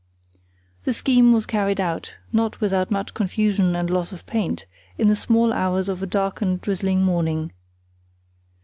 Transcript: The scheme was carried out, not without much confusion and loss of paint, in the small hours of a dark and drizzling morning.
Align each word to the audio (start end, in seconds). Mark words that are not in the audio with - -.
The 0.83 0.95
scheme 0.95 1.31
was 1.31 1.45
carried 1.45 1.79
out, 1.79 2.15
not 2.33 2.59
without 2.59 2.89
much 2.89 3.13
confusion 3.13 3.75
and 3.75 3.87
loss 3.87 4.11
of 4.11 4.25
paint, 4.25 4.65
in 4.97 5.09
the 5.09 5.15
small 5.15 5.53
hours 5.53 5.87
of 5.87 6.01
a 6.01 6.07
dark 6.07 6.41
and 6.41 6.59
drizzling 6.59 7.03
morning. 7.03 7.51